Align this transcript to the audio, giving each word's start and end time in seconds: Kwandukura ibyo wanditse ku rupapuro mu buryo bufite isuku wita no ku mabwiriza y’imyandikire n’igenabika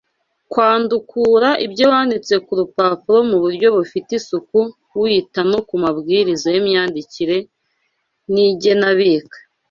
Kwandukura 0.51 1.49
ibyo 1.65 1.85
wanditse 1.91 2.33
ku 2.45 2.51
rupapuro 2.59 3.17
mu 3.29 3.37
buryo 3.43 3.67
bufite 3.75 4.09
isuku 4.19 4.59
wita 5.01 5.41
no 5.51 5.59
ku 5.67 5.75
mabwiriza 5.83 6.47
y’imyandikire 6.53 7.37
n’igenabika 8.33 9.37